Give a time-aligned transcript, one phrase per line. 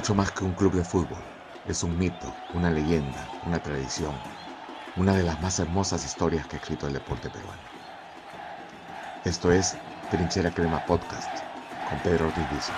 [0.00, 1.22] mucho más que un club de fútbol.
[1.68, 4.14] Es un mito, una leyenda, una tradición,
[4.96, 7.60] una de las más hermosas historias que ha escrito el deporte peruano.
[9.26, 9.76] Esto es
[10.10, 11.28] Trinchera Crema Podcast
[11.86, 12.70] con Pedro Ortiz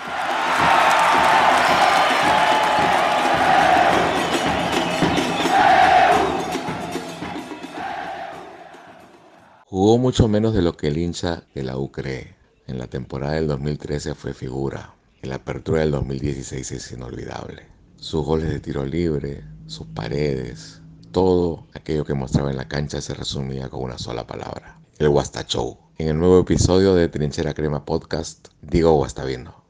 [9.67, 12.35] Jugó mucho menos de lo que el hincha de la U cree.
[12.67, 14.97] En la temporada del 2013 fue figura.
[15.23, 17.69] En la apertura del 2016 es inolvidable.
[17.95, 23.15] Sus goles de tiro libre, sus paredes, todo aquello que mostraba en la cancha se
[23.15, 24.81] resumía con una sola palabra.
[24.99, 25.11] El
[25.47, 25.79] Show.
[25.99, 29.63] En el nuevo episodio de Trinchera Crema Podcast, Diego Guastavino.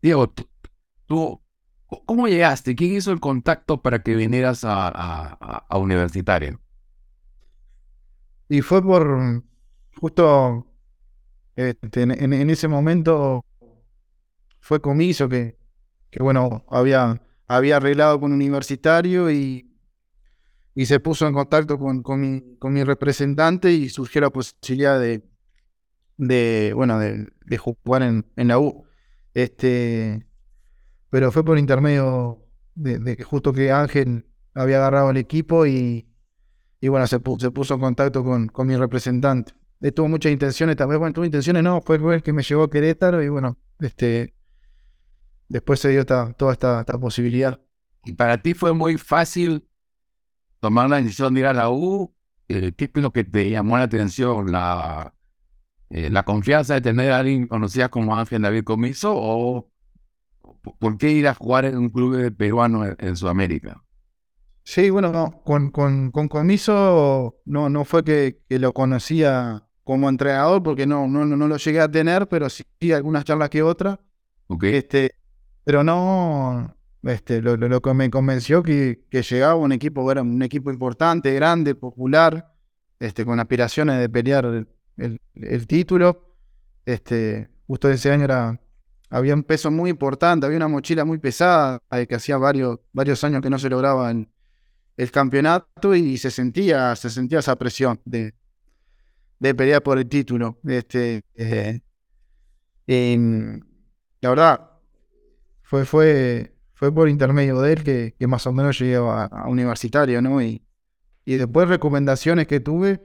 [0.00, 0.32] Diego,
[1.04, 1.38] tú,
[2.06, 2.74] ¿cómo llegaste?
[2.74, 4.88] ¿Quién hizo el contacto para que vinieras a,
[5.68, 6.60] a, Universitario?
[8.48, 9.42] Y fue por
[10.00, 10.66] justo
[11.56, 13.44] este, en, ese momento
[14.68, 15.56] fue comiso que,
[16.10, 19.74] que bueno, había, había arreglado con universitario y,
[20.74, 25.00] y se puso en contacto con, con, mi, con mi representante y surgió la posibilidad
[25.00, 25.22] de,
[26.18, 28.84] de bueno, de, de jugar en, en, la U.
[29.32, 30.26] Este,
[31.08, 32.44] pero fue por intermedio
[32.74, 36.06] de, que justo que Ángel había agarrado el equipo y,
[36.78, 39.54] y bueno, se, se puso en contacto con, con mi representante.
[39.94, 43.22] Tuvo muchas intenciones, también, bueno, tuvo intenciones, no, fue el que me llevó a Querétaro
[43.22, 44.34] y bueno, este,
[45.48, 47.60] después se dio toda esta, posibilidad.
[48.04, 49.68] ¿Y para ti fue muy fácil
[50.60, 52.14] tomar la decisión de ir a la U?
[52.46, 54.50] ¿Qué es lo que te llamó la atención?
[54.50, 55.14] ¿La,
[55.90, 59.12] eh, la confianza de tener a alguien conocido como Ángel David Comiso?
[59.14, 59.70] ¿O
[60.78, 63.82] por qué ir a jugar en un club peruano en, Sudamérica?
[64.64, 70.10] Sí, bueno, no, con, con, con Comiso no, no fue que, que, lo conocía como
[70.10, 73.98] entrenador, porque no, no, no lo llegué a tener, pero sí algunas charlas que otras.
[74.46, 74.76] Okay.
[74.76, 75.17] Este,
[75.68, 80.40] pero no, este, lo, lo, que me convenció que, que llegaba un equipo, era un
[80.40, 82.54] equipo importante, grande, popular,
[82.98, 84.46] este, con aspiraciones de pelear
[84.96, 86.34] el, el, título.
[86.86, 88.58] Este, justo ese año era,
[89.10, 93.42] había un peso muy importante, había una mochila muy pesada, que hacía varios, varios años
[93.42, 94.26] que no se lograba el,
[94.96, 98.32] el campeonato y se sentía, se sentía esa presión de,
[99.38, 100.60] de pelear por el título.
[100.64, 101.82] Este, eh,
[104.22, 104.67] la verdad,
[105.68, 110.22] fue, fue, fue por intermedio de él que, que más o menos llegué a, universitario,
[110.22, 110.40] ¿no?
[110.40, 110.62] Y,
[111.26, 113.02] y después recomendaciones que tuve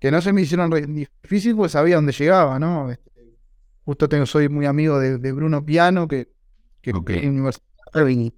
[0.00, 2.90] que no se me hicieron difícil, pues sabía dónde llegaba, ¿no?
[2.90, 3.36] Este,
[3.84, 6.32] justo tengo, soy muy amigo de, Bruno Piano, que,
[6.80, 8.34] que es universitario y,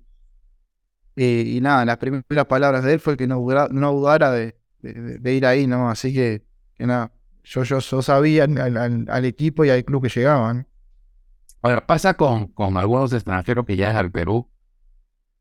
[1.14, 5.46] y, nada, las primeras palabras de él fue que no, no dudara de, de, ir
[5.46, 5.90] ahí, ¿no?
[5.90, 6.42] Así que,
[6.74, 7.12] que nada,
[7.44, 10.66] yo, yo, sabía al, equipo y al club que llegaban.
[11.62, 14.48] Ahora, pasa con, con algunos extranjeros que llegan al Perú,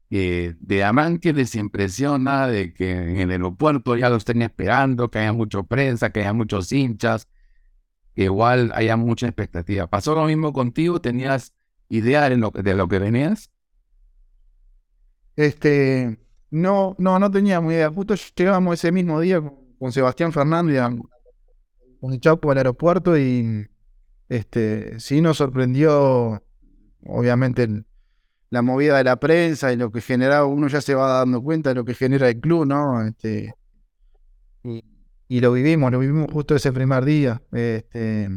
[0.09, 5.19] que de Amante les impresiona de que en el aeropuerto ya lo estén esperando, que
[5.19, 7.27] haya mucha prensa, que haya muchos hinchas,
[8.15, 9.87] que igual haya mucha expectativa.
[9.87, 10.99] ¿Pasó lo mismo contigo?
[10.99, 11.53] ¿Tenías
[11.89, 13.51] idea de lo, de lo que venías?
[15.35, 16.19] Este,
[16.49, 17.89] no, no, no teníamos idea.
[17.89, 19.41] Justo llegamos ese mismo día
[19.79, 20.81] con, Sebastián Fernández
[22.01, 23.69] con el Chapo al aeropuerto y
[24.29, 26.43] este, sí nos sorprendió,
[27.05, 27.67] obviamente,
[28.51, 31.69] la movida de la prensa y lo que generaba, uno ya se va dando cuenta
[31.69, 33.05] de lo que genera el club, ¿no?
[33.05, 33.53] Este,
[34.63, 37.41] y, lo vivimos, lo vivimos justo ese primer día.
[37.51, 38.29] Este,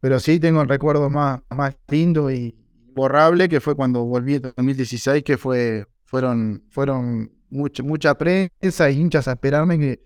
[0.00, 2.54] pero sí tengo el recuerdo más, más lindo y
[2.94, 9.00] borrable que fue cuando volví en 2016, que fue, fueron, fueron mucha, mucha prensa y
[9.00, 10.02] hinchas a esperarme que,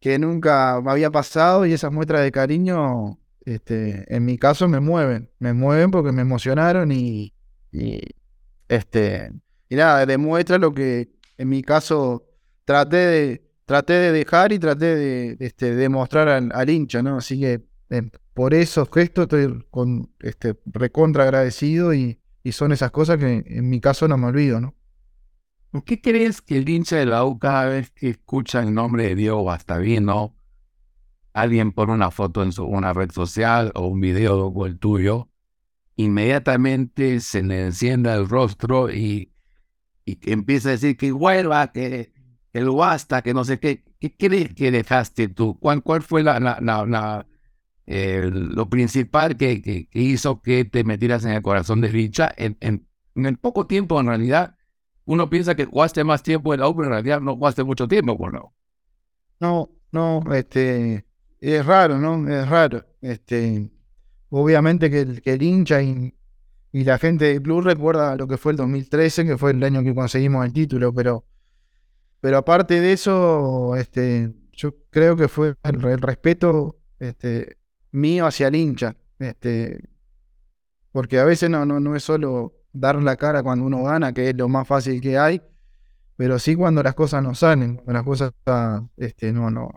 [0.00, 4.80] que nunca me había pasado y esas muestras de cariño, este, en mi caso me
[4.80, 7.32] mueven, me mueven porque me emocionaron y,
[8.68, 9.32] este,
[9.68, 12.26] y nada, demuestra lo que en mi caso
[12.64, 17.16] traté de, traté de dejar y traté de, este, demostrar al, hincha, ¿no?
[17.16, 19.62] Así que eh, por esos gestos estoy
[20.20, 24.60] este, recontra agradecido y, y son esas cosas que en mi caso no me olvido,
[24.60, 24.74] ¿no?
[25.70, 29.04] ¿Por qué crees que el hincha de la U cada vez que escucha el nombre
[29.04, 29.48] de Diego
[30.00, 30.34] no
[31.32, 35.28] alguien pone una foto en su, una red social o un video como el tuyo,
[35.96, 39.32] inmediatamente se le encienda el rostro y,
[40.04, 42.12] y empieza a decir que vuelva, que,
[42.52, 43.84] el basta, que no sé qué.
[44.00, 45.58] ¿Qué crees que dejaste tú?
[45.60, 47.26] ¿Cuál, cuál fue la, la,
[47.86, 52.32] lo principal que, que, hizo que te metieras en el corazón de Richa?
[52.36, 54.56] En, en, el poco tiempo, en realidad,
[55.04, 58.16] uno piensa que jugaste más tiempo en la pero en realidad no jugaste mucho tiempo,
[58.16, 58.54] ¿por no?
[59.38, 61.04] No, no, este,
[61.40, 62.28] es raro, ¿no?
[62.28, 62.84] Es raro.
[63.00, 63.70] Este,
[64.28, 66.14] obviamente que el, que el hincha y
[66.72, 69.94] la gente del club recuerda lo que fue el 2013, que fue el año que
[69.94, 71.24] conseguimos el título, pero,
[72.20, 77.56] pero aparte de eso, este, yo creo que fue el, respeto este,
[77.90, 79.80] mío hacia el hincha, este,
[80.92, 84.30] porque a veces no, no, no es solo dar la cara cuando uno gana, que
[84.30, 85.42] es lo más fácil que hay,
[86.16, 88.32] pero sí cuando las cosas no salen, cuando las cosas
[88.96, 89.70] este, no, no,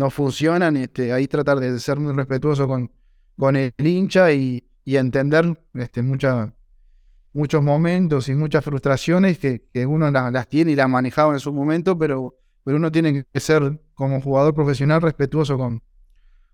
[0.00, 2.90] no funcionan, este, ahí tratar de ser muy respetuoso con,
[3.36, 10.48] con el hincha y, y entender este, muchos momentos y muchas frustraciones que, uno las,
[10.48, 14.54] tiene y las manejaba en su momento, pero, pero uno tiene que ser como jugador
[14.54, 15.82] profesional respetuoso con,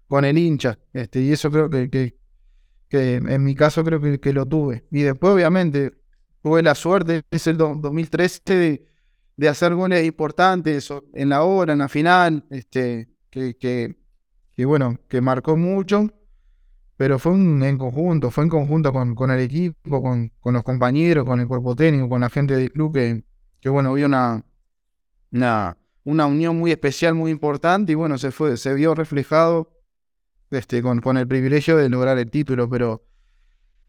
[0.09, 0.77] con el hincha.
[0.93, 1.89] Este, y eso creo que,
[2.89, 4.87] que, en mi caso creo que, lo tuve.
[4.91, 5.93] Y después obviamente
[6.43, 8.87] tuve la suerte, es el 2013, de,
[9.37, 13.09] de, hacer goles importantes en la hora, en la final, este,
[13.59, 13.97] que,
[14.55, 16.11] que bueno, que marcó mucho
[16.97, 21.25] pero fue en conjunto, fue en conjunto con, con el equipo, con, con, los compañeros,
[21.27, 23.25] con el cuerpo técnico, con la gente del club, que,
[23.61, 24.45] que bueno, había una,
[25.31, 29.71] una, una, unión muy especial, muy importante, y bueno, se fue, se vio reflejado
[30.51, 33.05] este, con, con el privilegio de lograr el título, pero,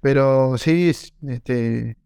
[0.01, 1.97] pero sí, este,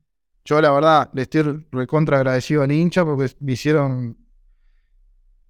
[0.45, 4.17] yo la verdad le estoy recontra agradecido al hincha porque me hicieron,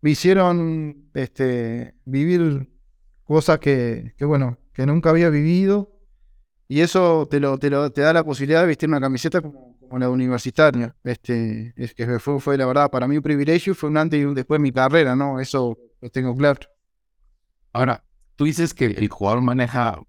[0.01, 2.69] me hicieron este, vivir
[3.23, 5.97] cosas que, bueno, que nunca había vivido.
[6.67, 7.69] Y eso te lo te
[8.01, 10.95] da la posibilidad de vestir una camiseta como, como la universitaria.
[11.03, 14.25] Este, es que fue, fue la verdad para mí un privilegio, fue un antes y
[14.25, 15.39] un después de mi carrera, ¿no?
[15.39, 16.61] Eso lo tengo claro.
[17.73, 18.03] Ahora,
[18.35, 20.01] tú dices que el jugador maneja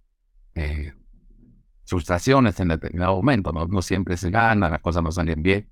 [0.54, 0.92] eh,
[1.84, 3.66] frustraciones en determinado momento, ¿no?
[3.66, 5.68] no siempre se gana, las cosas no salen bien.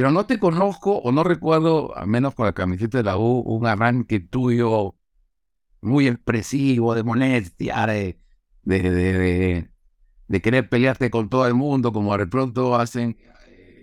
[0.00, 3.40] Pero no te conozco o no recuerdo, al menos con la camiseta de la U,
[3.40, 4.96] un arranque tuyo
[5.82, 8.18] muy expresivo, de molestia, de,
[8.62, 9.68] de,
[10.26, 13.18] de, querer pelearte con todo el mundo, como de pronto hacen,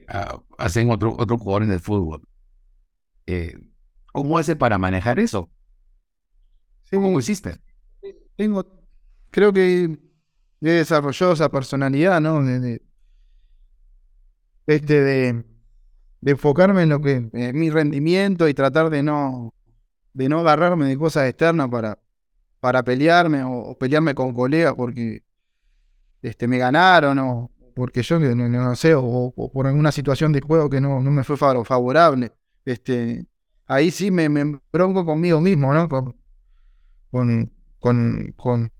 [0.10, 2.28] uh, hacen otros otro jugadores de fútbol.
[3.28, 3.56] Eh,
[4.12, 5.52] ¿Cómo hace para manejar eso?
[6.90, 7.62] ¿Cómo hiciste?
[8.36, 8.66] Tengo,
[9.30, 9.84] creo que
[10.62, 12.42] he desarrollado esa personalidad, ¿no?
[14.66, 15.57] Este, de,
[16.22, 19.54] de enfocarme en lo que es mi rendimiento y tratar de no
[20.14, 22.00] de no agarrarme de cosas externas para,
[22.60, 25.24] para pelearme o, pelearme con colegas porque
[26.24, 30.82] este, me ganaron o porque yo no, sé, o, por alguna situación de juego que
[30.82, 32.32] no, no me fue favorable.
[32.66, 33.24] Este,
[33.68, 34.28] ahí sí me,
[34.74, 35.88] bronco conmigo mismo, ¿no?
[35.88, 36.16] Con,
[37.12, 37.54] con,
[38.36, 38.72] con,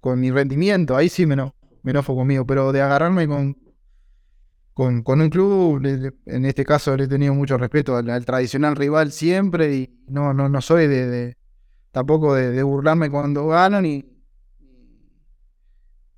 [0.00, 3.58] con, mi rendimiento, ahí sí me, no, me enojo conmigo, pero de agarrarme con,
[4.74, 5.82] con, con un club,
[6.26, 10.48] en este caso le he tenido mucho respeto al, tradicional rival siempre y no, no,
[10.48, 11.36] no soy de,
[11.90, 14.04] tampoco de, burlarme cuando ganan ni,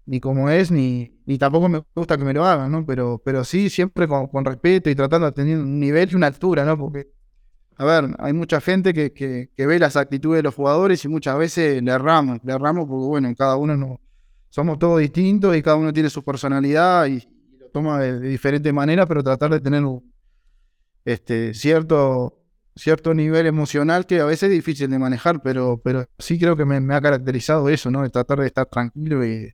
[0.07, 2.87] ni como es, ni, ni tampoco me gusta que me lo hagan, ¿no?
[2.87, 6.65] Pero, pero sí, siempre con, respeto y tratando de tener un nivel y una altura,
[6.65, 6.79] ¿no?
[6.79, 7.09] Porque,
[7.77, 11.37] a ver, hay mucha gente que, que, ve las actitudes de los jugadores y muchas
[11.39, 14.01] veces le erramos, le erramos porque, bueno, cada uno no,
[14.49, 17.34] somos todos distintos y cada uno tiene su personalidad y,
[17.75, 20.15] toma de, diferente manera, pero tratar de tener un,
[21.05, 22.41] este, cierto,
[22.77, 26.65] cierto nivel emocional que a veces es difícil de manejar, pero, pero sí creo que
[26.65, 28.03] me, ha caracterizado eso, ¿no?
[28.03, 29.53] De tratar de estar tranquilo y,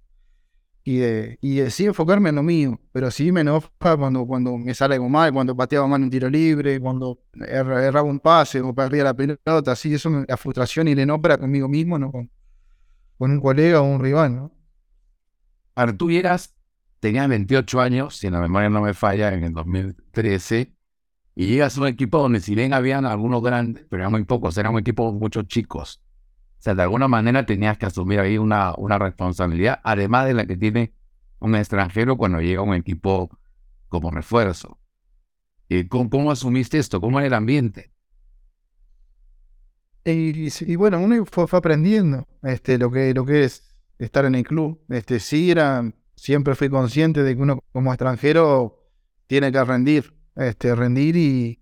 [0.84, 4.74] y, de, y sí enfocarme en lo mío, pero sí me enoja cuando, cuando me
[4.74, 9.04] sale algo mal, cuando pateaba mal un tiro libre, cuando erraba un pase o perdía
[9.04, 12.12] la pelota, así, eso la frustración y la enoja conmigo mismo, ¿no?
[12.12, 12.30] Con,
[13.16, 14.52] con un colega o un rival, ¿no?
[15.74, 16.54] Ahora, tú llegas
[17.00, 20.72] tenía 28 años, si la memoria no me falla, en el 2013,
[21.34, 24.56] y llegas a un equipo donde si bien habían algunos grandes, pero eran muy pocos,
[24.58, 26.02] eran un equipo muchos chicos.
[26.58, 30.46] O sea, de alguna manera tenías que asumir ahí una, una responsabilidad, además de la
[30.46, 30.92] que tiene
[31.38, 33.30] un extranjero cuando llega a un equipo
[33.88, 34.78] como refuerzo.
[35.68, 37.00] ¿Y cómo, asumiste esto?
[37.00, 37.92] ¿Cómo era el ambiente?
[40.04, 44.82] Y, bueno, uno fue, aprendiendo este, lo, que, lo que es estar en el club.
[44.88, 45.90] Este, sí, era,
[46.20, 48.78] siempre fui consciente de que uno como extranjero
[49.26, 51.56] tiene que rendir, este, rendir y,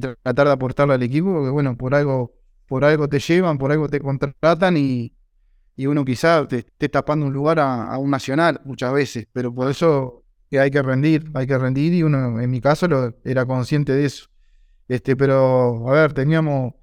[0.00, 2.34] tratar de aportarle al equipo, porque bueno, por algo,
[2.66, 5.14] por algo te llevan, por algo te contratan y,
[5.76, 10.24] uno quizá te esté tapando un lugar a, un nacional muchas veces, pero por eso
[10.50, 14.06] hay que rendir, hay que rendir y uno, en mi caso, lo, era consciente de
[14.06, 14.26] eso.
[14.88, 16.74] Este, pero, a ver, teníamos,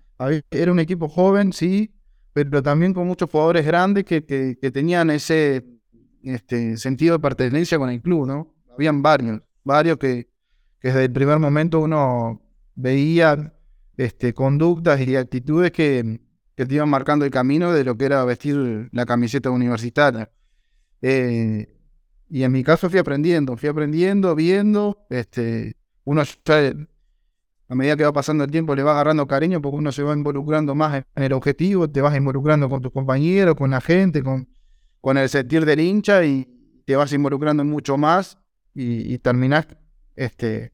[0.50, 1.94] era un equipo joven, sí,
[2.32, 5.76] pero también con muchos jugadores grandes que tenían ese,
[6.26, 8.54] este, sentido de pertenencia con el club, ¿no?
[8.74, 10.30] Habían varios, varios que,
[10.82, 12.42] desde el primer momento uno
[12.76, 13.54] veía
[13.98, 16.20] este, conductas y actitudes que,
[16.56, 20.32] te iban marcando el camino de lo que era vestir la camiseta universitaria.
[21.02, 21.68] Eh,
[22.30, 26.74] y en mi caso fui aprendiendo, fui aprendiendo, viendo, este, uno ya,
[27.68, 30.14] a medida que va pasando el tiempo le va agarrando cariño porque uno se va
[30.14, 34.48] involucrando más en el objetivo, te vas involucrando con tus compañeros, con la gente, con,
[35.06, 38.40] con el sentir del hincha y te vas involucrando mucho más
[38.74, 39.68] y, y terminás
[40.16, 40.74] este,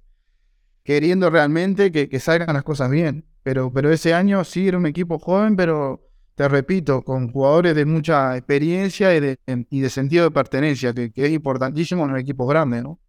[0.85, 3.25] queriendo realmente que, salgan las cosas bien.
[3.43, 7.83] Pero, pero ese año sí era un equipo joven, pero te repito, con jugadores de
[7.83, 9.37] mucha experiencia y de,
[9.69, 13.01] y de sentido de pertenencia, que, es importantísimo en un equipo grande, ¿no?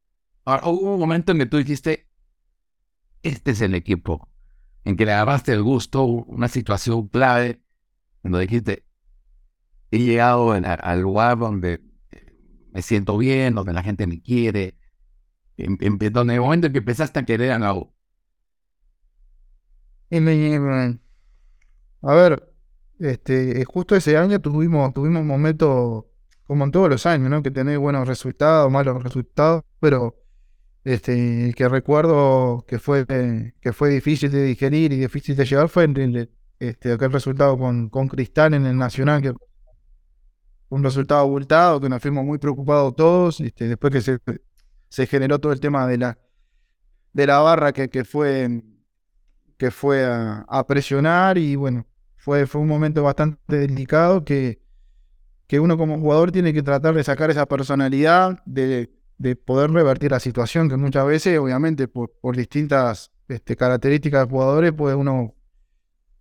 [0.45, 2.09] Ahora, hubo un momento en que tú dijiste,
[3.23, 4.29] este es el equipo,
[4.83, 7.63] en que le agarraste el gusto, una situación clave,
[8.25, 8.87] donde dijiste,
[9.93, 11.81] he llegado al lugar donde
[12.73, 14.79] me siento bien, donde la gente me quiere,
[15.59, 17.93] en, en, donde el momento en que empezaste a querer a Nau.
[22.03, 22.53] A ver,
[22.99, 26.07] este, justo ese año tuvimos, tuvimos momentos,
[26.45, 27.43] como en todos los años, ¿no?
[27.43, 30.19] Que tenés buenos resultados, malos resultados, pero
[30.85, 33.07] este, que recuerdo que fue,
[33.61, 35.85] que fue difícil de digerir y difícil de llevar fue
[36.59, 39.35] este, aquel resultado con, con Cristal en el Nacional, que
[40.73, 44.19] un resultado abultado, que nos fuimos muy preocupados todos, este, después que
[44.89, 46.19] se, generó todo el tema de la,
[47.13, 48.63] de la barra que, que fue,
[49.59, 51.87] que fue a, a presionar y bueno,
[52.17, 54.63] fue, fue un momento bastante delicado que,
[55.47, 60.11] que uno como jugador tiene que tratar de sacar esa personalidad, de, de poder revertir
[60.11, 65.35] la situación, que muchas veces, obviamente, por, por distintas este, características de jugadores, puede uno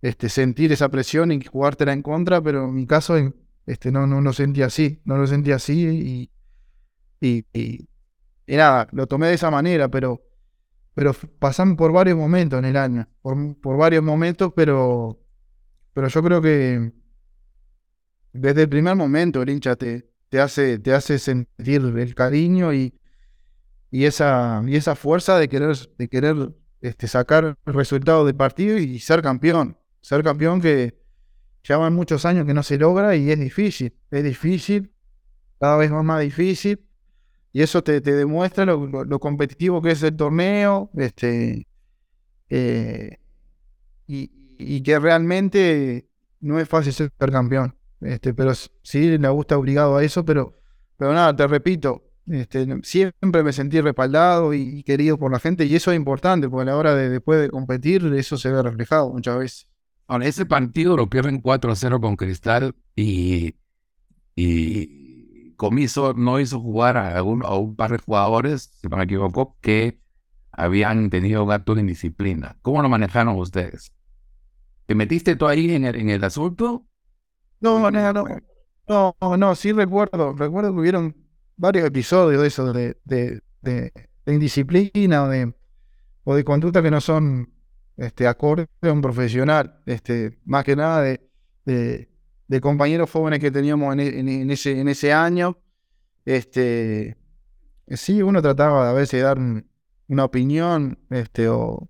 [0.02, 3.16] este, sentir esa presión y jugártela en contra, pero en mi caso
[3.66, 6.30] este, no, no lo sentí así, no lo sentí así
[7.20, 10.22] y, y, y, nada, lo tomé de esa manera, pero,
[10.94, 15.22] pero pasan por varios momentos en el año, por, por varios momentos, pero
[15.92, 16.92] pero yo creo que
[18.32, 22.98] desde el primer momento el hincha te, te, hace, te hace sentir el cariño y,
[23.90, 28.78] y, esa, y esa fuerza de querer, de querer este, sacar el resultado del partido
[28.78, 29.76] y ser campeón.
[30.00, 30.98] Ser campeón que
[31.64, 33.94] ya van muchos años que no se logra y es difícil.
[34.10, 34.92] Es difícil,
[35.60, 36.84] cada vez más, difícil.
[37.52, 40.90] Y eso te, te demuestra lo, competitivo que es el torneo.
[40.96, 41.66] Este,
[42.48, 43.18] eh,
[44.06, 46.08] y, y que realmente
[46.40, 47.76] no es fácil ser campeón.
[48.02, 50.58] Este, pero sí le gusta obligado a eso, pero,
[50.96, 55.74] pero nada, te repito, este, siempre me sentí respaldado y, querido por la gente, y
[55.74, 59.10] eso es importante, porque a la hora de después de competir, eso se ve reflejado
[59.10, 59.68] muchas veces.
[60.06, 63.56] Ahora, ese partido lo pierden 4 a 0 con Cristal y,
[64.36, 69.56] y Comiso no hizo jugar a, a un par de jugadores, si no me equivoco,
[69.60, 70.00] que
[70.52, 72.56] habían tenido un acto de indisciplina.
[72.62, 73.92] ¿Cómo lo manejaron ustedes?
[74.86, 76.84] ¿Te metiste tú ahí en el, en el asunto?
[77.60, 78.34] No, no,
[78.88, 81.16] no, no, sí recuerdo, recuerdo que hubieron
[81.56, 83.92] varios episodios de eso, de, de,
[84.26, 85.54] indisciplina o de,
[86.24, 87.52] o de conducta que no son
[88.02, 91.28] este, acorde a un profesional, este, más que nada de,
[91.64, 92.08] de,
[92.48, 95.56] de compañeros jóvenes que teníamos en, en, ese, en ese año.
[96.24, 97.16] Este,
[97.88, 99.38] sí, uno trataba a veces de dar
[100.08, 101.88] una opinión, este, o,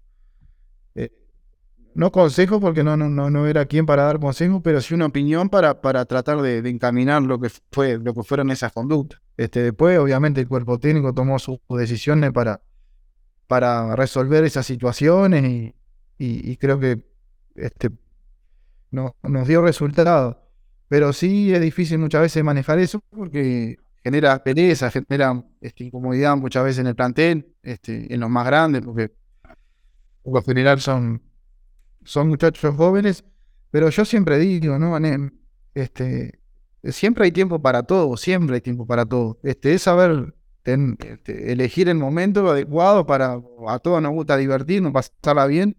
[1.94, 5.48] no consejo porque no, no, no, era quien para dar consejos, pero sí una opinión
[5.48, 9.20] para, para tratar de, encaminar lo que fue, lo que fueron esas conductas.
[9.36, 12.62] Este, después, obviamente, el cuerpo técnico tomó sus decisiones para,
[13.46, 15.74] para resolver esas situaciones y,
[16.24, 17.04] y, creo que
[17.54, 17.90] este,
[18.90, 20.36] no, nos dio resultados.
[20.88, 26.64] Pero sí es difícil muchas veces manejar eso porque genera pereza, genera este, incomodidad muchas
[26.64, 29.12] veces en el plantel, este, en los más grandes, porque
[30.22, 31.22] por lo general son
[32.04, 33.24] son muchachos jóvenes,
[33.70, 34.96] pero yo siempre digo, ¿no?
[35.74, 36.40] Este,
[36.84, 39.38] siempre hay tiempo para todo, siempre hay tiempo para todo.
[39.42, 45.46] Este, es saber este, elegir el momento adecuado para, a todos nos gusta divertirnos, pasarla
[45.46, 45.76] bien,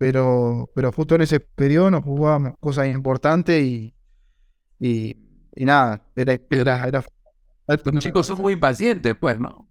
[0.00, 3.94] pero, pero justo en ese periodo nos jugábamos cosas importantes y,
[4.78, 5.14] y,
[5.54, 7.04] y nada, era, era, era
[7.84, 9.68] los chicos son muy impacientes, pues, ¿no?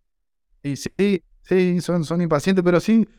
[0.61, 3.09] Y sí, sí, son, son impacientes, pero sí,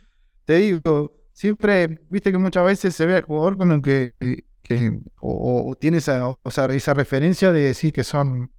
[0.45, 4.15] te digo, siempre, viste que muchas veces se ve al jugador con el que,
[4.63, 8.53] que o, tiene esa, o sea, esa referencia de decir que son,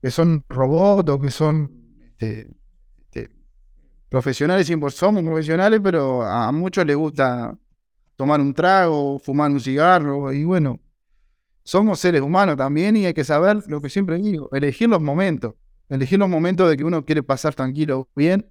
[0.00, 1.70] que son robots o que son
[2.18, 2.48] este,
[4.08, 7.56] profesionales, somos profesionales, pero a muchos les gusta
[8.16, 10.80] tomar un trago, fumar un cigarro, y bueno,
[11.62, 15.54] somos seres humanos también y hay que saber lo que siempre digo, elegir los momentos,
[15.88, 18.50] elegir los momentos de que uno quiere pasar tranquilo, bien,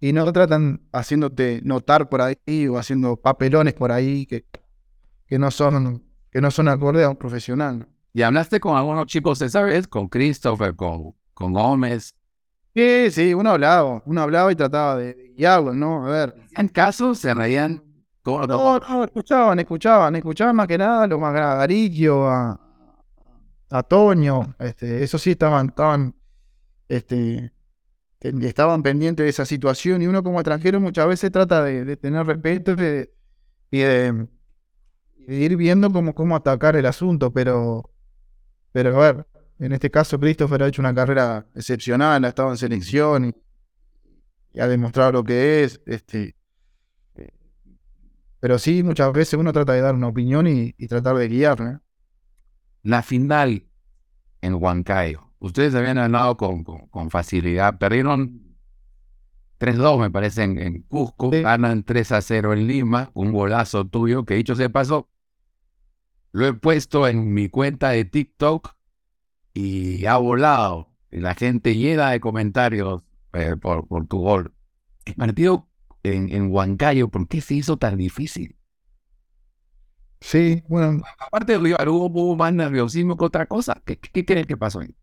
[0.00, 4.46] y no tratan haciéndote notar por ahí o haciendo papelones por ahí que,
[5.26, 7.88] que no son que no son acordes a un profesional.
[8.12, 12.14] Y hablaste con algunos chicos esa vez, con Christopher, con, con Gómez,
[12.74, 16.06] Sí, sí, uno hablaba, uno hablaba y trataba de guiarlo, ¿no?
[16.06, 16.34] A ver.
[16.56, 17.82] En caso se reían.
[18.24, 22.60] No, no, escuchaban, escuchaban, escuchaban más que nada lo más a Gariquio, a,
[23.70, 26.14] a Toño, este, eso sí estaban, estaban,
[26.88, 27.52] este,
[28.20, 32.72] estaban pendientes de esa situación y uno como extranjero muchas veces trata de, tener respeto
[33.70, 34.28] y de,
[35.26, 37.90] ir viendo cómo, cómo atacar el asunto, pero,
[38.72, 39.26] pero a ver,
[39.60, 44.66] en este caso Christopher ha hecho una carrera excepcional, ha estado en selección y, ha
[44.66, 46.34] demostrado lo que es, este,
[48.40, 51.82] pero sí, muchas veces uno trata de dar una opinión y, tratar de guiar.
[52.82, 53.66] La final
[54.40, 57.78] en Huancayo ustedes habían ganado con, con, facilidad.
[57.78, 58.56] Perdieron
[59.58, 61.30] 3-2, me parece, en, Cusco.
[61.30, 63.10] Ganan 3-0 en Lima.
[63.12, 65.10] Un golazo tuyo, que dicho sea paso,
[66.32, 68.74] lo he puesto en mi cuenta de TikTok
[69.60, 70.88] y ha volado.
[71.10, 73.02] Y la gente llena de comentarios
[73.32, 74.54] eh, por, por, tu gol.
[75.04, 75.68] El partido
[76.02, 78.56] en, en Huancayo, ¿por qué se hizo tan difícil?
[80.20, 81.02] Sí, bueno.
[81.18, 83.80] Aparte de Rival, hubo más nerviosismo que otra cosa.
[83.84, 84.94] ¿Qué, qué crees que pasó ahí?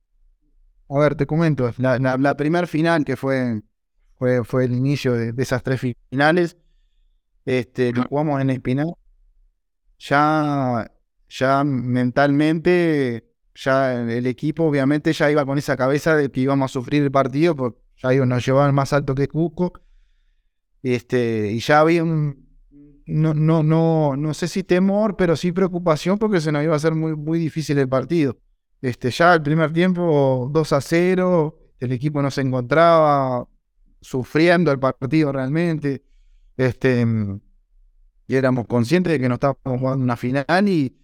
[0.89, 3.61] A ver, te comento, la, la, primera final que fue,
[4.15, 6.55] fue, fue el inicio de, esas tres finales,
[7.45, 8.93] este, lo jugamos en Espinal.
[9.99, 10.89] Ya,
[11.27, 13.26] ya mentalmente,
[13.57, 17.11] ya el equipo obviamente ya iba con esa cabeza de que íbamos a sufrir el
[17.11, 19.73] partido, porque ya nos llevaban más alto que Cusco.
[20.83, 22.47] Este, y ya había un,
[23.07, 26.77] no, no, no, no sé si temor, pero sí preocupación porque se nos iba a
[26.77, 28.37] hacer muy, muy difícil el partido.
[28.81, 33.47] Este, ya el primer tiempo 2 a 0, el equipo no se encontraba
[34.01, 36.03] sufriendo el partido realmente.
[36.57, 37.05] Este,
[38.27, 40.95] y éramos conscientes de que no estábamos jugando una final y,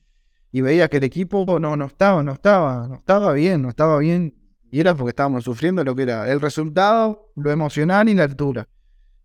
[0.53, 3.97] y veía que el equipo no, no estaba, no estaba, no estaba bien, no estaba
[3.97, 4.35] bien.
[4.69, 8.69] Y era porque estábamos sufriendo lo que era el resultado, lo emocional y la altura.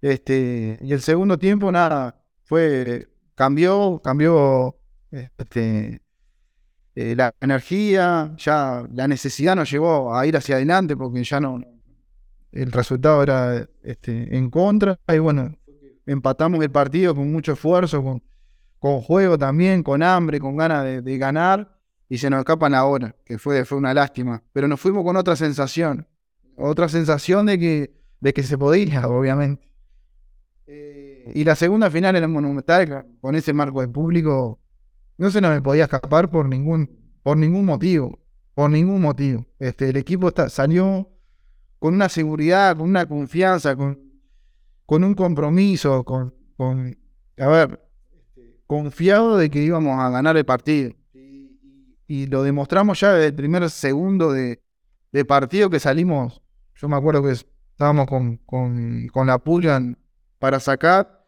[0.01, 4.79] Este, y el segundo tiempo, nada, fue, cambió, cambió
[5.11, 6.01] este,
[6.95, 11.61] eh, la energía, ya la necesidad nos llevó a ir hacia adelante porque ya no,
[12.53, 15.55] el resultado era este, en contra y bueno,
[16.07, 18.23] empatamos el partido con mucho esfuerzo, con,
[18.79, 21.77] con juego también, con hambre, con ganas de, ganar
[22.09, 25.37] y se nos escapan ahora, que fue, fue una lástima, pero nos fuimos con otra
[25.37, 26.07] sensación,
[26.57, 29.69] otra sensación de que, de que se podía, obviamente.
[30.67, 34.61] Eh, y la segunda final el Monumental, con ese marco de público,
[35.17, 36.91] no se nos podía escapar por ningún,
[37.23, 38.19] por ningún motivo.
[38.55, 39.47] Por ningún motivo.
[39.59, 41.09] Este, el equipo está, salió
[41.79, 44.01] con una seguridad, con una confianza, con,
[44.85, 46.97] con un compromiso, con, con,
[47.39, 47.88] a ver,
[48.69, 50.93] confiado de que íbamos a ganar el partido.
[52.07, 54.61] Y, lo demostramos ya desde el primer segundo de,
[55.27, 56.41] partido que salimos.
[56.77, 59.81] Yo me acuerdo que estábamos con, con, con la puya
[60.39, 61.27] para sacar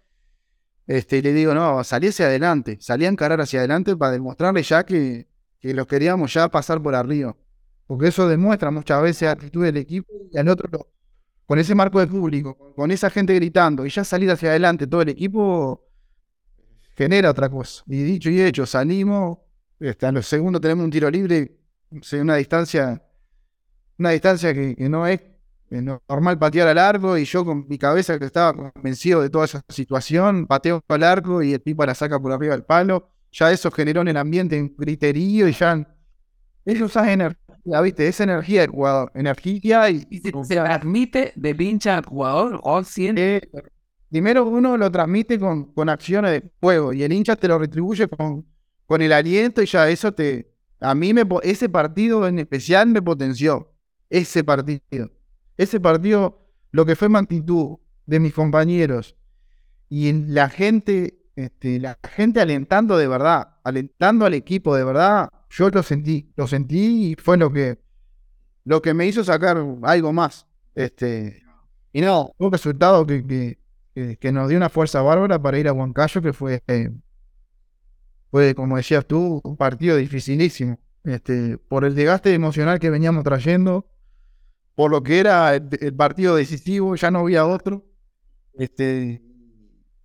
[0.86, 4.62] este, y le digo, no, salí hacia adelante, salí a encarar hacia adelante para demostrarle
[4.62, 7.36] ya que, que los queríamos ya pasar por arriba.
[7.86, 10.88] Porque eso demuestra muchas veces la actitud del equipo y al otro,
[11.46, 15.02] con ese marco de público, con esa gente gritando y ya salir hacia adelante todo
[15.02, 15.89] el equipo
[17.00, 17.82] genera otra cosa.
[17.86, 19.38] Y dicho y hecho, salimos,
[19.78, 21.56] este, a los segundos tenemos un tiro libre,
[22.12, 23.02] una distancia,
[23.98, 25.18] una distancia que no es
[25.70, 29.62] normal patear al arco y yo con mi cabeza que estaba convencido de toda esa
[29.70, 33.08] situación, pateo al arco y el tipo la saca por arriba del palo.
[33.32, 35.86] Ya eso generó en el ambiente un griterío y ya
[36.66, 38.08] eso es energía, ¿viste?
[38.08, 40.00] Esa energía del jugador, energía y...
[40.44, 43.36] se, transmite de pincha al jugador o siente...
[43.36, 43.62] Eh,
[44.10, 48.08] primero uno lo transmite con, con acciones de juego y el hincha te lo retribuye
[48.08, 48.46] con,
[48.86, 50.50] con el aliento y ya eso te...
[50.80, 53.72] A mí me, ese partido en especial me potenció,
[54.08, 54.80] ese partido
[55.60, 59.14] ese partido, lo que fue magnitud de mis compañeros
[59.90, 65.68] y la gente, este, la gente alentando de verdad, alentando al equipo de verdad, yo
[65.68, 67.78] lo sentí, lo sentí y fue lo que,
[68.64, 70.46] lo que me hizo sacar algo más.
[70.74, 71.42] Este,
[71.92, 73.58] y no, un resultado que,
[73.94, 76.90] nos dio una fuerza bárbara para ir a Huancayo, que fue, eh,
[78.30, 80.78] fue, como decías tú, un partido dificilísimo.
[81.04, 83.90] Este, por el desgaste emocional que veníamos trayendo,
[84.74, 87.84] por lo que era el, partido decisivo, ya no había otro.
[88.54, 89.22] Este,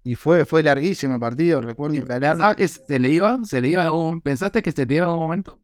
[0.04, 1.98] y fue, fue larguísimo el partido, recuerdo.
[2.40, 3.40] Ah, ¿Se le iba?
[3.44, 3.92] ¿Se le iba?
[4.24, 5.60] ¿Pensaste que se te iba en un momento?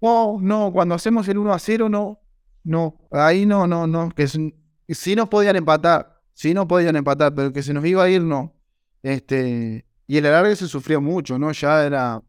[0.00, 2.20] No, no, cuando hacemos el 1 a 0, no.
[2.62, 4.10] No, ahí no, no, no.
[4.10, 8.10] Que si nos podían empatar, si no podían empatar, pero que se nos iba a
[8.10, 8.54] ir, no.
[9.02, 11.50] Este, y el alargue se sufrió mucho, ¿no?
[11.52, 12.22] Ya era,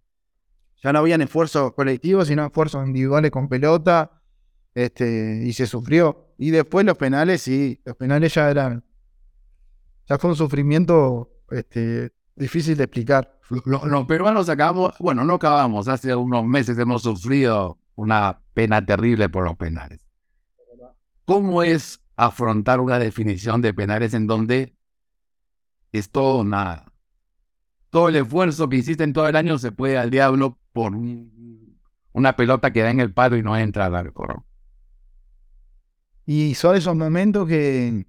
[0.81, 4.21] ya no habían esfuerzos colectivos, sino esfuerzos individuales con pelota.
[4.73, 6.35] Este, y se sufrió.
[6.37, 8.85] Y después los penales, sí, los penales ya eran.
[10.07, 13.37] Ya fue un sufrimiento este, difícil de explicar.
[13.65, 19.43] Los, peruanos acabamos, bueno, no acabamos, hace unos meses hemos sufrido una pena terrible por
[19.43, 19.99] los penales.
[21.25, 24.75] ¿Cómo es afrontar una definición de penales en donde
[25.93, 26.91] es todo nada?
[27.89, 30.91] Todo el esfuerzo que hiciste en todo el año se puede al diablo por
[32.11, 34.45] una pelota que da en el palo y no entra al arco.
[36.25, 38.05] Y son esos momentos que,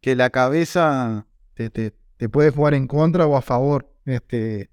[0.00, 3.90] que la cabeza te, te, puede jugar en contra o a favor.
[4.04, 4.70] Este,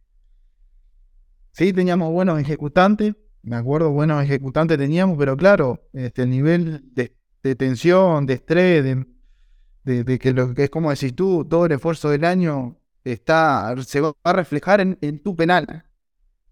[1.51, 7.15] sí, teníamos buenos ejecutantes, me acuerdo, buenos ejecutantes teníamos, pero claro, este, el nivel de,
[7.53, 12.09] tensión, de estrés, de, de, que lo que es como decís tú, todo el esfuerzo
[12.09, 15.85] del año está, se va a reflejar en, en tu penal.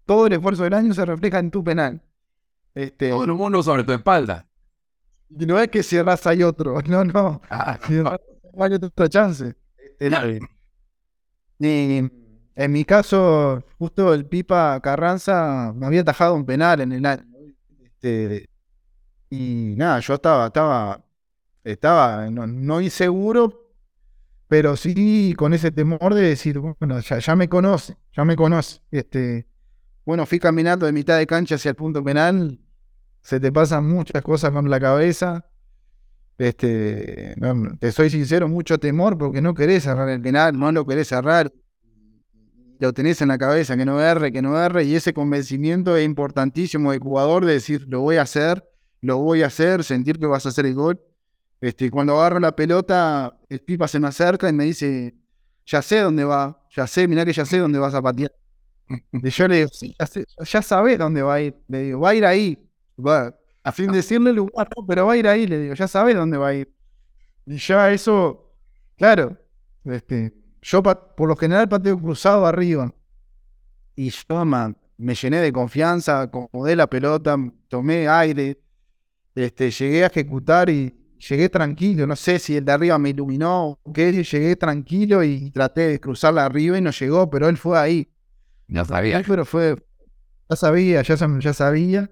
[0.06, 2.00] Todo el esfuerzo del año se refleja en tu penal.
[2.74, 4.46] Este, todo el mundo sobre tu espalda.
[5.30, 7.40] Y no es que cierras hay otro, no, no.
[7.50, 7.78] Ah,
[8.58, 9.54] hay otra chance.
[9.98, 10.40] Este,
[11.58, 11.98] y
[12.56, 17.24] en mi caso, justo el Pipa Carranza me había atajado un penal en el año.
[17.82, 18.48] Este,
[19.34, 21.04] y nada, yo estaba, estaba,
[21.62, 23.72] estaba, no, no, inseguro,
[24.48, 28.80] pero sí con ese temor de decir, bueno, ya, ya me conoce, ya me conoce.
[28.90, 29.46] Este,
[30.04, 32.60] bueno, fui caminando de mitad de cancha hacia el punto penal
[33.24, 35.46] se te pasan muchas cosas con la cabeza.
[36.36, 37.34] Este,
[37.80, 41.50] te soy sincero, mucho temor porque no querés cerrar el penal, no lo querés cerrar.
[42.80, 46.04] Lo tenés en la cabeza, que no erre, que no erre, y ese convencimiento es
[46.04, 48.62] importantísimo del jugador de decir, lo voy a hacer,
[49.04, 50.98] lo voy a hacer, sentir que vas a hacer el gol.
[51.60, 55.14] Este, cuando agarro la pelota, el pipa se me acerca y me dice,
[55.66, 58.32] ya sé dónde va, ya sé, mirá que ya sé dónde vas a patear.
[59.12, 61.54] Y yo le digo, sí, ya, sé, ya sabés dónde va a ir.
[61.68, 62.58] Le digo, va a ir ahí.
[62.98, 65.88] Va, a fin de decirle el lugar, pero va a ir ahí, le digo, ya
[65.88, 66.72] sabes dónde va a ir.
[67.46, 68.54] Y ya eso,
[68.96, 69.36] claro,
[69.84, 72.94] este, yo por lo general pateo cruzado arriba.
[73.96, 74.44] Y yo
[74.96, 77.36] me llené de confianza, acomodé la pelota,
[77.68, 78.63] tomé aire,
[79.34, 82.06] este, llegué a ejecutar y llegué tranquilo.
[82.06, 86.00] No sé si el de arriba me iluminó o qué, llegué tranquilo y traté de
[86.00, 88.08] cruzarla arriba y no llegó, pero él fue ahí.
[88.68, 89.22] Ya sabía.
[89.26, 89.76] Pero fue,
[90.48, 92.10] ya sabía, ya, ya sabía.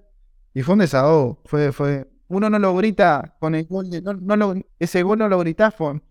[0.53, 1.41] Y fue un desahogo.
[1.45, 2.09] Fue, fue.
[2.27, 3.87] Uno no lo grita con el gol.
[4.03, 6.03] no, no lo, ese gol no lo gritás con.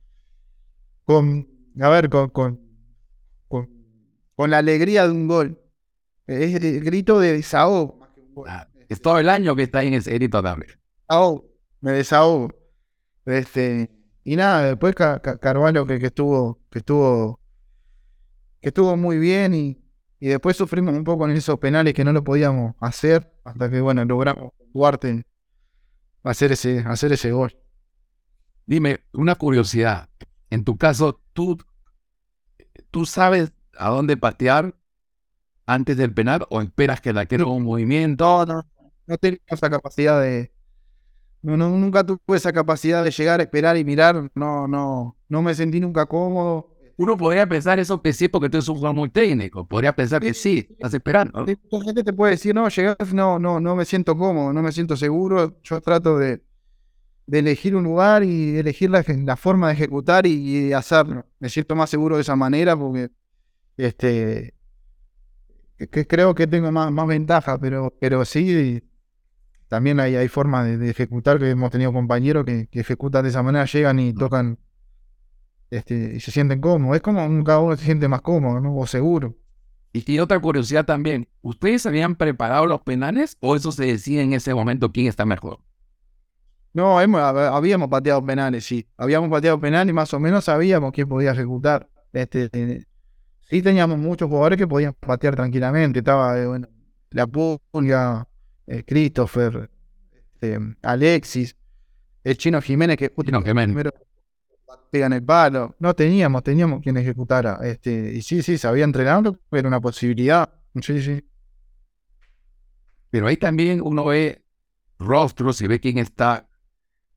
[1.05, 1.49] con
[1.81, 2.61] a ver, con, con,
[3.49, 5.59] con, la alegría de un gol.
[6.27, 8.01] Es el grito de desahogo.
[8.47, 10.82] Ah, es todo el año que está ahí en ese grito también.
[11.09, 11.45] Oh,
[11.81, 12.53] me desahogo.
[13.25, 13.91] Este,
[14.25, 17.41] y nada, después Carvalho que, que estuvo, que estuvo,
[18.61, 19.83] que estuvo muy bien y,
[20.21, 23.81] y después sufrimos un poco en esos penales que no lo podíamos hacer, hasta que,
[23.81, 25.25] bueno, logramos Duarte
[26.23, 27.57] hacer ese, hacer ese gol.
[28.67, 30.09] Dime, una curiosidad.
[30.51, 31.59] En tu caso, ¿tú,
[32.91, 34.77] ¿tú sabes a dónde patear
[35.67, 38.47] antes del penal o esperas que la quiera un movimiento?
[38.47, 38.65] No,
[39.07, 40.53] no, tengo esa capacidad de...
[41.43, 44.31] No, nunca tuve esa capacidad de llegar, a esperar y mirar.
[44.35, 48.59] No, no, no me sentí nunca cómodo uno podría pensar eso que sí, porque tú
[48.59, 49.67] eres un jugador muy técnico.
[49.67, 51.45] Podría pensar que sí, estás esperando.
[51.45, 54.73] La gente te puede decir, no, llegas, no, no, no me siento cómodo, no me
[54.73, 55.59] siento seguro.
[55.63, 56.43] Yo trato de,
[57.31, 61.27] elegir un lugar y elegir la, forma de ejecutar y, hacerlo.
[61.39, 63.11] Me siento más seguro de esa manera porque
[63.77, 64.55] este
[65.79, 68.81] que, creo que tengo más, más ventaja, pero, pero sí,
[69.73, 73.43] también hay, hay formas de, ejecutar que hemos tenido compañeros que, que ejecutan de esa
[73.43, 74.59] manera, llegan y tocan
[75.71, 76.97] este, y se sienten cómodos.
[76.97, 78.77] Es como cada uno se siente más cómodo, ¿no?
[78.77, 79.35] O seguro.
[79.95, 84.53] Y, otra curiosidad también, ¿ustedes habían preparado los penales o eso se decide en ese
[84.53, 85.61] momento quién está mejor?
[86.75, 88.87] No, habíamos pateado penales, sí.
[88.99, 91.89] Habíamos pateado penales y más o menos sabíamos quién podía ejecutar.
[92.13, 92.87] Este,
[93.49, 96.01] sí teníamos muchos jugadores que podían patear tranquilamente.
[96.01, 96.69] Estaba, eh, bueno,
[97.09, 98.29] La Pulga,
[98.67, 99.71] eh, Christopher,
[100.13, 101.57] este, Alexis,
[102.25, 103.93] el Chino Jiménez, que Chino Jiménez
[104.91, 105.75] pegan el palo.
[105.79, 107.59] No teníamos, teníamos quien ejecutara.
[107.63, 110.53] Este, y sí, sí, sabía entrenarlo, pero una posibilidad.
[110.81, 111.25] Sí, sí.
[113.11, 114.45] Pero ahí también uno ve
[114.99, 116.49] rostros y ve quién está,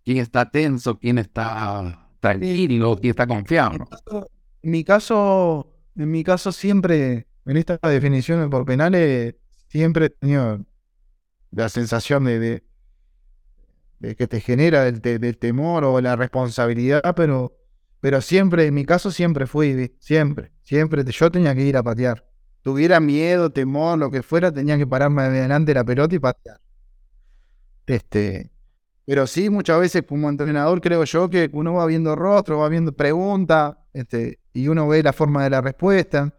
[0.03, 3.87] quién está tenso, quién está tranquilo, quién está confiado.
[4.61, 9.35] En mi caso, en mi caso siempre, en esta definición por penales,
[9.67, 10.65] siempre he tenido
[11.51, 12.63] la sensación de,
[13.99, 17.55] de, que te genera el, del temor o la responsabilidad, pero
[18.05, 21.03] pero siempre, en mi caso, siempre fui, siempre, siempre.
[21.05, 22.23] Yo tenía que ir a patear.
[22.61, 26.61] Tuviera miedo, temor, lo que fuera, tenía que pararme delante de la pelota y patear.
[27.87, 28.51] Este,
[29.05, 32.91] pero sí, muchas veces como entrenador creo yo que uno va viendo rostro, va viendo
[32.91, 36.31] preguntas, este, y uno ve la forma de la respuesta.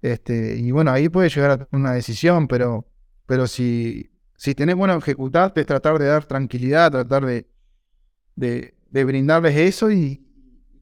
[0.00, 2.86] Este, y bueno, ahí puede llegar a una decisión, pero,
[3.26, 7.46] pero si, si tenés bueno ejecutarte, es tratar de dar tranquilidad, tratar de,
[8.36, 10.24] de, de brindarles eso y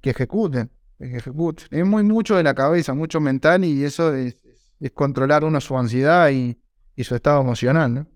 [0.00, 1.66] que ejecuten, que ejecuten.
[1.70, 4.36] Es muy mucho de la cabeza, mucho mental, y eso es,
[4.80, 6.58] es controlar uno su ansiedad y,
[6.96, 8.06] y su estado emocional, ¿no?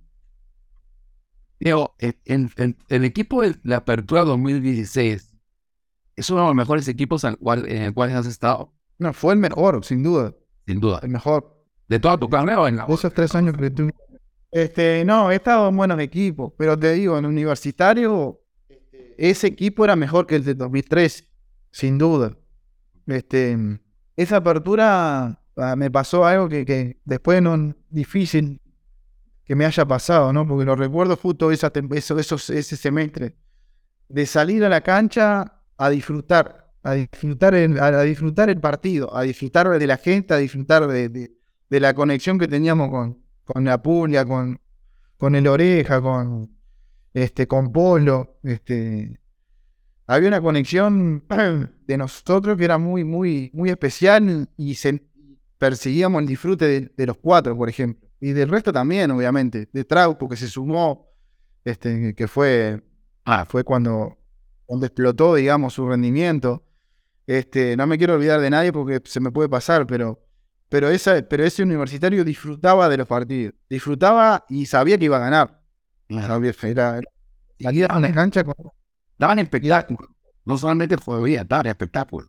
[1.59, 5.35] Diego, el, el, equipo de la Apertura 2016
[6.17, 8.73] es uno de los mejores equipos en el cual, en el cual has estado.
[8.99, 10.35] No, fue el mejor, sin duda.
[10.67, 11.01] Sin duda.
[11.03, 11.65] El mejor.
[11.89, 13.95] ¿De toda tu carrera o en la Esos tres años que tuve.
[14.57, 18.41] Este, no, he estado en buenos equipos, pero te digo, en universitario,
[19.19, 21.29] ese equipo era mejor que el de 2003,
[21.71, 22.35] sin duda.
[23.07, 23.55] Este,
[24.17, 28.63] esa apertura ah, me pasó algo que, que después no difícil
[29.45, 30.49] que me haya pasado, ¿no?
[30.49, 33.37] Porque lo recuerdo justo esa, eso, esos, ese semestre,
[34.09, 39.21] de salir a la cancha a disfrutar, a disfrutar, el, a disfrutar el partido, a
[39.21, 43.81] disfrutar de la gente, a disfrutar de, de, la conexión que teníamos con, con la
[43.81, 44.61] Puglia, con,
[45.17, 46.51] con el Oreja, con,
[47.15, 48.39] este, con Polo.
[48.43, 49.19] Este,
[50.07, 51.25] había una conexión
[51.87, 54.77] de nosotros que era muy, muy, muy especial y
[55.57, 59.69] perseguíamos el disfrute de los cuatro, por ejemplo y del resto también, obviamente.
[59.73, 61.13] De Trauco, que se sumó,
[61.65, 62.83] este, que fue,
[63.25, 64.19] ah, fue cuando,
[64.65, 66.65] cuando explotó, digamos, su rendimiento.
[67.27, 70.26] Este, no me quiero olvidar de nadie porque se me puede pasar, pero,
[70.69, 73.55] pero, esa, pero ese universitario disfrutaba de los partidos.
[73.69, 75.61] Disfrutaba y sabía que iba a ganar.
[76.09, 77.01] Era,
[77.59, 78.45] daban en cancha
[79.19, 80.15] daban espectáculo.
[80.45, 82.29] No solamente jugaba, daban espectáculo.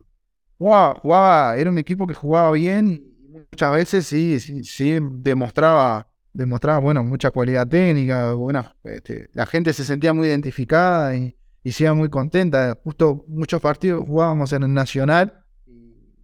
[0.58, 3.08] Jugaba, jugaba, era un equipo que jugaba bien
[3.50, 9.72] muchas veces sí, sí, sí demostraba, demostraba, bueno, mucha cualidad técnica, bueno, este, la gente
[9.72, 12.78] se sentía muy identificada y, y se iba muy contenta.
[12.82, 15.44] Justo muchos partidos jugábamos en el Nacional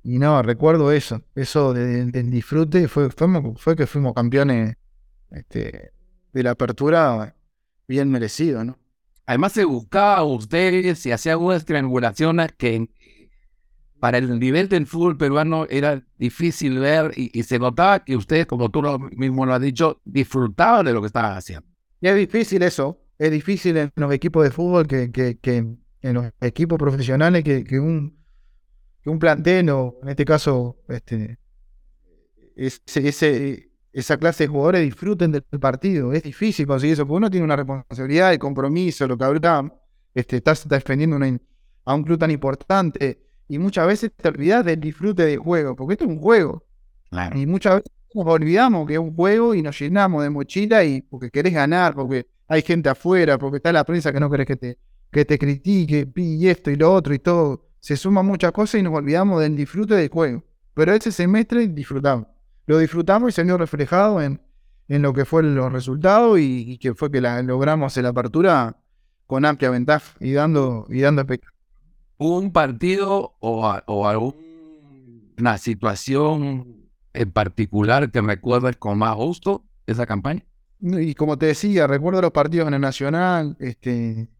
[0.04, 3.08] y no, recuerdo eso, eso del disfrute, fue,
[3.56, 4.76] fue, que fuimos campeones
[5.30, 5.92] este,
[6.32, 7.34] de la apertura
[7.88, 8.78] bien merecido, ¿no?
[9.26, 12.90] Además se buscaba a ustedes y hacía algunas triangulaciones que
[13.98, 18.68] para el nivel del fútbol peruano era difícil ver y, se notaba que ustedes, como
[18.68, 18.82] tú
[19.16, 21.66] mismo lo has dicho, disfrutaban de lo que estaban haciendo.
[22.02, 26.14] Y es difícil eso, es difícil en los equipos de fútbol que, que, que en
[26.14, 28.18] los equipos profesionales que, que, un,
[29.04, 31.38] que un plantel o en este caso este,
[32.56, 36.12] ese, esa clase de jugadores disfruten del partido.
[36.12, 39.72] Es difícil conseguir eso, porque uno tiene una responsabilidad, y compromiso, lo que ahorita
[40.14, 41.18] este, estás, defendiendo
[41.84, 45.94] a un club tan importante y muchas veces te olvidas del disfrute del juego, porque
[45.94, 46.64] esto es un juego.
[47.34, 51.02] Y muchas veces nos olvidamos que es un juego y nos llenamos de mochila y
[51.02, 54.56] porque querés ganar, porque hay gente afuera, porque está la prensa que no querés que
[54.56, 54.78] te,
[55.12, 57.68] que te critique, y esto y lo otro y todo.
[57.84, 60.42] Se suman muchas cosas y nos olvidamos del disfrute del juego.
[60.72, 62.26] Pero ese semestre disfrutamos.
[62.64, 64.40] Lo disfrutamos y se vio reflejado en,
[64.88, 68.74] en lo que fueron los resultados y, que fue que la, logramos en la apertura
[69.26, 71.54] con amplia ventaja y dando, y dando espectáculo
[72.16, 80.42] un partido o, o alguna situación en particular que recuerdes con más gusto esa campaña?
[80.80, 84.30] Y como te decía, recuerdo los partidos en el Nacional, este,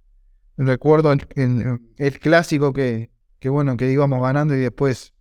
[0.57, 3.11] recuerdo el, clásico que,
[3.45, 5.13] que, bueno, que íbamos ganando y después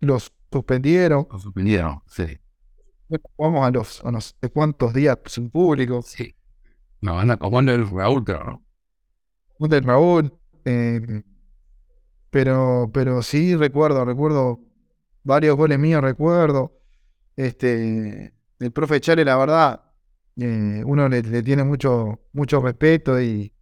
[0.00, 1.28] los suspendieron.
[1.30, 2.38] Los suspendieron, sí.
[3.36, 6.00] Jugamos a los, a no sé cuántos días sin público.
[6.00, 6.34] Sí.
[7.02, 8.62] No, van a como el Raúl, ¿no?
[9.58, 10.32] Del Raúl.
[10.64, 11.22] Eh,
[12.30, 14.60] pero, pero sí recuerdo, recuerdo
[15.22, 16.80] varios goles míos, recuerdo.
[17.36, 19.82] Este, el profe Chale, la verdad,
[20.36, 23.52] eh, uno le, tiene mucho, mucho respeto y,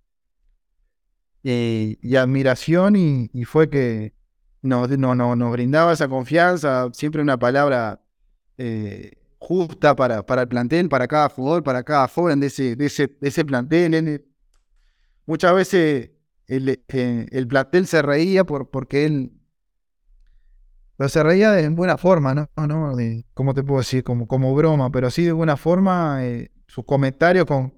[1.48, 4.14] y, admiración y, fue que
[4.62, 8.00] nos, no, nos brindaba esa confianza, siempre una palabra
[8.59, 12.87] eh, justa para, para el plantel, para cada jugador, para cada joven de ese, de
[12.87, 14.24] ese, de ese plantel.
[15.24, 16.11] Muchas veces
[16.48, 19.32] el, eh, el plantel se reía por, porque él.
[20.96, 22.48] Pero se reía de buena forma, ¿no?
[22.56, 22.96] ¿No?
[22.96, 24.02] De, ¿Cómo te puedo decir?
[24.02, 26.24] Como, como broma, pero sí de buena forma.
[26.24, 27.75] Eh, sus comentarios con,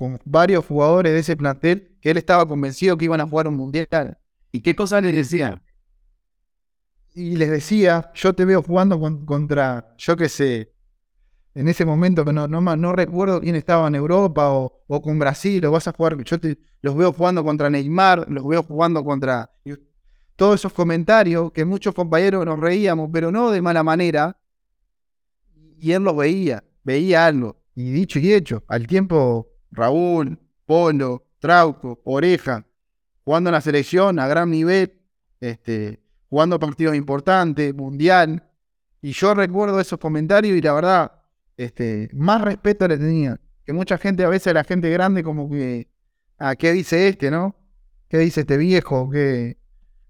[0.00, 3.56] con varios jugadores de ese plantel que él estaba convencido que iban a jugar un
[3.56, 4.16] mundial.
[4.50, 5.62] ¿Y qué cosas les decía?
[7.12, 10.72] Y les decía, yo te veo jugando contra, yo qué sé,
[11.54, 15.18] en ese momento que no, no, no recuerdo quién estaba en Europa o, o, con
[15.18, 19.04] Brasil, o vas a jugar, yo te, los veo jugando contra Neymar, los veo jugando
[19.04, 19.50] contra...
[20.34, 24.40] Todos esos comentarios que muchos compañeros nos reíamos, pero no de mala manera,
[25.78, 32.00] y él los veía, veía algo, y dicho y hecho, al tiempo Raúl, Polo, Trauco,
[32.04, 32.66] Oreja,
[33.24, 34.92] jugando en la selección a gran nivel,
[35.40, 38.44] este, jugando partidos importantes, mundial.
[39.02, 41.12] Y yo recuerdo esos comentarios y la verdad,
[41.56, 43.40] este, más respeto le tenía.
[43.64, 45.88] Que mucha gente, a veces la gente grande, como que,
[46.38, 47.56] ¿a ah, qué dice este, no?
[48.08, 49.08] ¿Qué dice este viejo?
[49.10, 49.58] ¿Qué?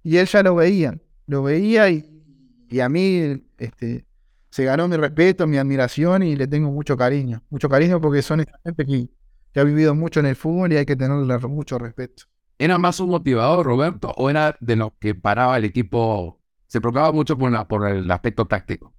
[0.02, 4.06] Y él ya lo veía, lo veía y, a mí este,
[4.48, 7.42] se ganó mi respeto, mi admiración y le tengo mucho cariño.
[7.50, 9.08] Mucho cariño porque son esta gente que,
[9.52, 12.24] que ha vivido mucho en el fútbol y hay que tenerle mucho respeto.
[12.58, 16.38] ¿Era más un motivador, Roberto, o era de lo que paraba el equipo?
[16.66, 18.92] Se preocupaba mucho por, la, por el aspecto táctico.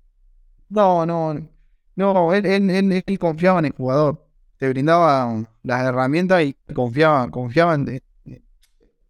[0.69, 1.35] No, no,
[1.95, 4.27] no, él, él, confiaba en el jugador.
[4.57, 8.01] Te brindaba las herramientas y confiaba, confiaba en,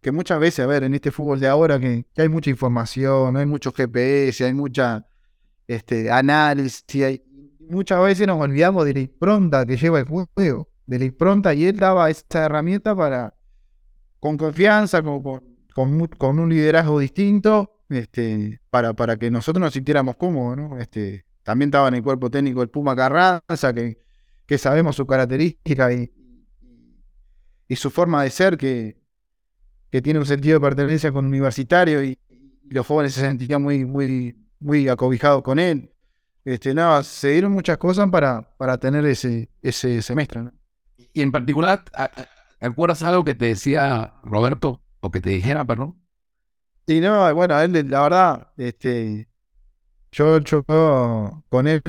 [0.02, 3.46] que muchas veces, a ver, en este fútbol de ahora, que, hay mucha información, hay
[3.46, 5.06] mucho GPS, hay mucha
[5.68, 7.24] este, análisis, hay,
[7.70, 11.65] muchas veces nos olvidamos de la impronta que lleva el juego, de la impronta, y
[11.65, 13.36] él daba esta herramienta para,
[14.20, 15.22] con confianza, con,
[15.74, 20.80] con, un liderazgo distinto, este, para, para que nosotros nos sintiéramos cómodos, ¿no?
[20.80, 24.00] Este, también estaba en el cuerpo técnico el Puma Carranza, que,
[24.46, 26.12] que sabemos su característica y,
[27.67, 29.02] y su forma de ser, que,
[29.89, 32.17] que tiene un sentido de pertenencia con universitario y,
[32.72, 35.91] los jóvenes se sentían muy, muy, muy acobijados con él.
[36.46, 40.44] Este, nada, se dieron muchas cosas para, para tener ese, ese semestre.
[41.14, 41.84] Y en particular,
[42.60, 46.02] ¿recuerdas algo que te decía Roberto o que te dijera, perdón?
[46.88, 49.30] Sí, no, bueno, él, la verdad, este,
[50.12, 51.82] yo, yo con él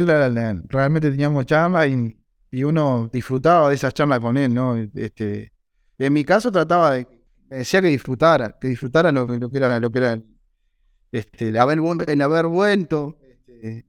[0.69, 2.19] realmente teníamos charlas y,
[2.65, 4.77] uno disfrutaba de esas charlas con él, ¿no?
[4.77, 5.53] Este,
[5.99, 7.09] en mi caso trataba de,
[7.49, 10.21] me decía que disfrutara, que disfrutara lo, lo que era, lo que era
[11.13, 13.87] este, el, haber, el haber vuelto, este,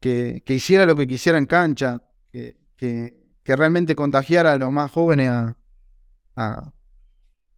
[0.00, 4.90] que, que, hiciera lo que quisiera en cancha, que, que, realmente contagiara a los más
[4.90, 5.30] jóvenes
[6.34, 6.72] a,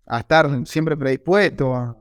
[0.07, 1.97] estar siempre predispuestos, a,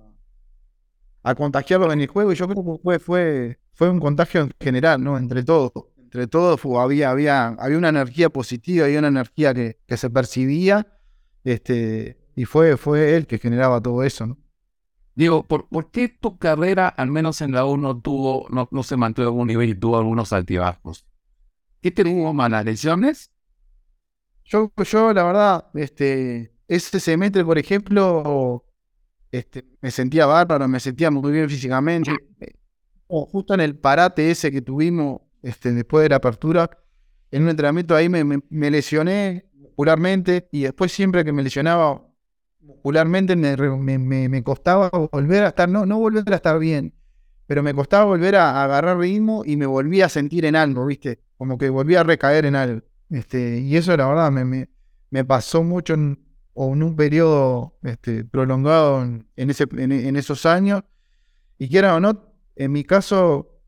[1.23, 2.31] a contagiarlos en el juego.
[2.31, 5.17] Y yo creo que fue, fue, fue un contagio general, ¿no?
[5.17, 5.71] Entre todos.
[5.97, 10.87] Entre todos había, había, había una energía positiva, había una energía que, que se percibía.
[11.43, 14.37] Este, y fue, fue él que generaba todo eso, ¿no?
[15.15, 18.83] Digo, ¿por, ¿por qué tu carrera, al menos en la U, no, tuvo, no, no
[18.83, 21.07] se mantuvo a algún nivel y tuvo algunos altibajos?
[21.81, 23.31] ¿Qué tenemos malas lesiones?
[24.47, 28.65] Yo, yo, la verdad, este, ese semestre, por ejemplo,
[29.31, 32.11] este, me sentía bárbaro, me sentía muy bien físicamente.
[33.07, 36.69] O justo en el parate ese que tuvimos este, después de la apertura,
[37.31, 42.07] en un entrenamiento ahí me, me lesioné muscularmente y después siempre que me lesionaba
[42.67, 43.97] muscularmente me,
[44.29, 46.93] me, costaba volver a estar, no, no volver a estar bien,
[47.45, 51.19] pero me costaba volver a, agarrar ritmo y me volví a sentir en algo, ¿viste?
[51.37, 52.81] Como que volví a recaer en algo.
[53.09, 54.69] Este, y eso la verdad me,
[55.09, 56.19] me, pasó mucho en,
[56.53, 60.83] o en un periodo este, prolongado en, esos años.
[61.57, 63.61] Y quiera o no, en mi caso,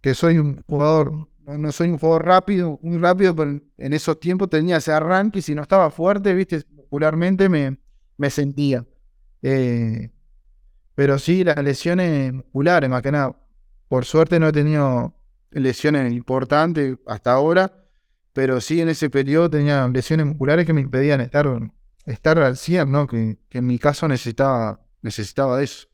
[0.00, 4.50] que soy un jugador, no, soy un jugador rápido, muy rápido, pero en esos tiempos
[4.50, 7.78] tenía ese arranque y si no estaba fuerte, viste, muscularmente me,
[8.16, 8.84] me sentía.
[9.42, 10.10] Eh,
[10.94, 13.36] pero sí, las lesiones musculares, más que nada.
[13.88, 15.14] Por suerte no he tenido
[15.50, 17.85] lesiones importantes hasta ahora,
[18.36, 21.48] pero sí en ese periodo tenía lesiones musculares que me impedían estar,
[22.04, 23.06] estar al 100, ¿no?
[23.06, 25.88] Que, en mi caso necesitaba, necesitaba eso.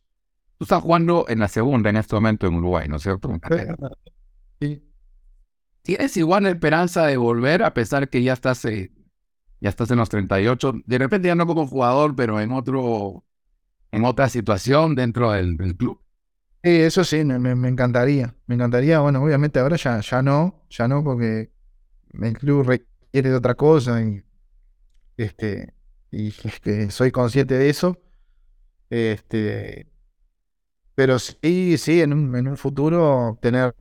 [0.59, 3.31] Tú estás jugando en la segunda en este momento en Uruguay, ¿no es cierto?
[4.61, 4.83] Sí.
[5.83, 8.91] ¿Tienes igual la esperanza de volver a pesar que ya estás eh,
[9.61, 13.25] ya estás en los 38, de repente ya no como jugador, pero en otro,
[13.93, 16.01] en otra situación dentro del, club.
[16.65, 18.35] Sí, eso sí, me, encantaría.
[18.47, 21.52] Me encantaría, bueno, obviamente ahora ya, ya no, ya no, porque
[22.21, 24.23] el club requiere de otra cosa y
[25.17, 25.73] este
[26.11, 27.99] y que soy consciente de eso.
[28.91, 29.87] Este,
[30.95, 33.75] pero sí, sí, en un, en un futuro tener,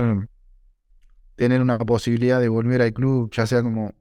[1.36, 3.94] tener una posibilidad de volver al club, ya sea como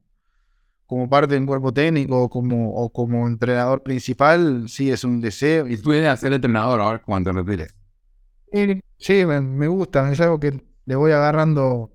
[0.90, 5.68] como parte del cuerpo técnico o como, o como entrenador principal, sí es un deseo.
[5.68, 7.72] ¿Y tú a ser entrenador ahora cuando retires?
[8.98, 11.92] Sí, me, gusta, es algo que le voy agarrando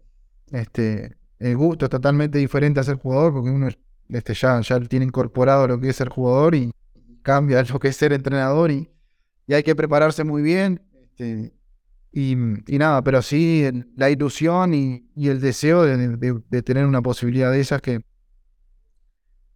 [0.49, 3.69] este, el gusto, es totalmente diferente a ser jugador, porque uno
[4.09, 6.71] este, ya, ya tiene incorporado lo que es ser jugador y
[7.21, 8.89] cambia lo que es ser entrenador y,
[9.47, 10.81] y hay que prepararse muy bien.
[10.93, 11.53] Este,
[12.11, 12.35] y,
[12.77, 17.99] nada, pero sí la ilusión y, el deseo de tener una posibilidad de esas que,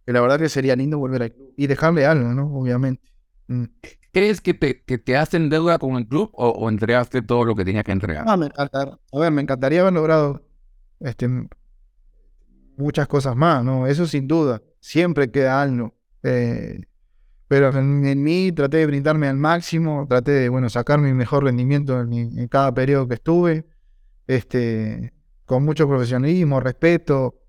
[0.04, 2.54] la verdad que sería lindo volver al club y dejarle algo, ¿no?
[2.54, 3.02] Obviamente.
[3.46, 3.64] Mm.
[4.12, 7.64] ¿Crees que te, que te hacen deuda con el club o, entregaste todo lo que
[7.64, 8.24] tenías que entregar?
[8.26, 10.42] Ah, a ver, me encantaría haber logrado
[10.98, 11.28] este,
[12.80, 13.86] muchas cosas más, ¿no?
[13.86, 14.62] Eso sin duda.
[14.80, 15.94] Siempre queda algo.
[16.22, 16.80] Eh,
[17.50, 22.00] pero en, mí traté de brindarme al máximo, traté de, bueno, sacar mi mejor rendimiento
[22.00, 23.66] en, cada periodo que estuve,
[24.28, 25.12] este,
[25.46, 27.40] con mucho profesionalismo, respeto,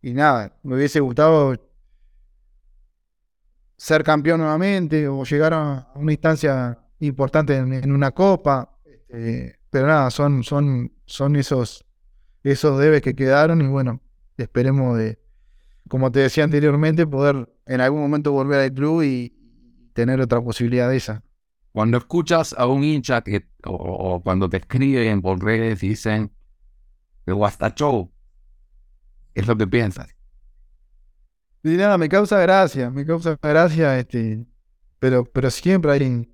[0.00, 1.54] y nada, me hubiese gustado
[3.76, 10.10] ser campeón nuevamente o llegar a una instancia importante en, una copa, este, pero nada,
[10.10, 11.84] son, son, son esos,
[12.50, 14.00] esos debes que quedaron y bueno,
[14.36, 15.18] esperemos de,
[15.88, 19.34] como te decía anteriormente, poder en algún momento volver al club y
[19.94, 21.22] tener otra posibilidad de esa.
[21.72, 26.30] Cuando escuchas a un hincha que, o, cuando te escriben por redes y dicen
[27.24, 28.12] que Guastachó,
[29.34, 30.14] es lo que piensas.
[31.62, 34.46] Y nada, me causa gracia, me causa gracia, este,
[34.98, 36.28] pero, pero siempre hay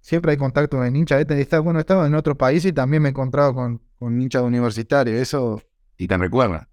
[0.00, 1.20] siempre hay contacto en hinchas.
[1.20, 4.42] Este, está, bueno, estaba en otro país y también me he encontrado con, con hinchas
[4.42, 5.18] universitarios.
[5.20, 5.62] Eso.
[5.98, 6.68] Y te recuerda.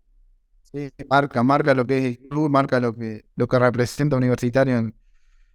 [0.73, 4.77] Sí, marca, marca lo que es el club, marca lo que, lo que representa Universitario
[4.77, 4.95] en,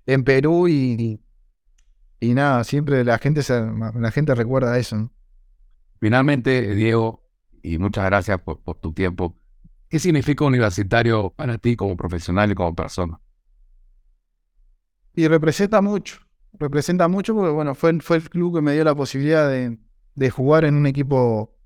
[0.07, 1.21] en Perú y,
[2.21, 5.11] y, nada, siempre la gente se, la gente recuerda eso.
[6.01, 7.25] Finalmente, Diego,
[7.63, 9.37] y muchas gracias por, por tu tiempo.
[9.89, 13.21] ¿Qué significa universitario para ti como profesional y como persona?
[15.15, 16.21] Y representa mucho,
[16.53, 19.79] representa mucho porque bueno, fue, fue el club que me dio la posibilidad de,
[20.15, 21.58] de jugar en un equipo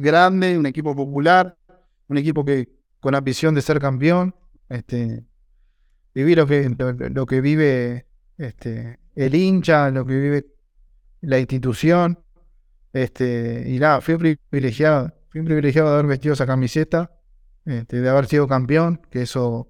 [0.00, 1.56] grande, un equipo popular,
[2.08, 2.68] un equipo que
[3.00, 4.34] con la visión de ser campeón,
[4.68, 5.24] este,
[6.14, 6.68] vivir lo que,
[7.10, 10.46] lo, que vive este, el hincha, lo que vive
[11.20, 12.18] la institución,
[12.92, 17.10] este, y nada, fui privilegiado, fui privilegiado de haber vestido esa camiseta,
[17.64, 19.68] este, de haber sido campeón, que eso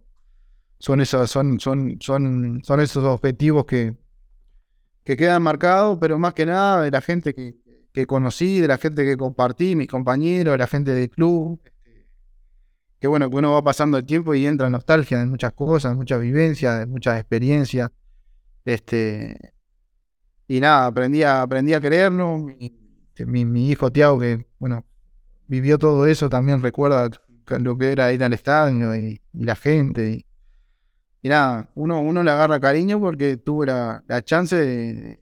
[0.78, 3.96] son esos, son, son, son, son esos objetivos que,
[5.04, 7.59] que quedan marcados, pero más que nada de la gente que,
[7.92, 11.60] que conocí, de la gente que compartí, mis compañeros, la gente del club,
[13.00, 15.96] que bueno, que uno va pasando el tiempo y entra en nostalgia de muchas cosas,
[15.96, 17.90] muchas vivencias, de muchas experiencias.
[18.64, 19.54] Este,
[20.46, 22.46] y nada, aprendí a, aprendí a creerlo.
[23.26, 24.84] mi, hijo Tiago, que bueno,
[25.46, 27.08] vivió todo eso, también recuerda
[27.58, 30.26] lo que era ir al estadio y, la gente.
[31.22, 35.20] Y, nada, uno, uno le agarra cariño porque tuvo la, la chance de,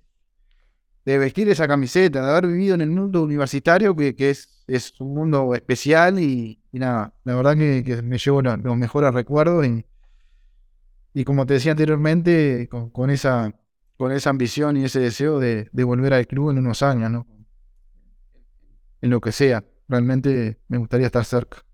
[1.09, 4.93] de, vestir esa camiseta, de haber vivido en el mundo universitario, que, que es, es
[5.01, 9.85] un mundo especial y, nada, la verdad que, me llevo los mejores recuerdos y,
[11.15, 13.55] y como te decía anteriormente, con, esa,
[13.97, 17.27] con esa ambición y ese deseo de, de, volver al club en unos años, ¿no?
[19.01, 21.65] En lo que sea, realmente me gustaría estar cerca.